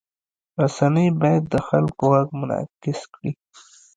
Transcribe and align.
رسنۍ 0.61 1.07
باید 1.21 1.43
د 1.53 1.55
خلکو 1.67 2.03
غږ 2.13 2.27
منعکس 2.41 2.99
کړي. 3.13 3.31